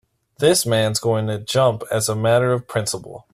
[0.39, 3.27] This man's going to jump as a matter of principle.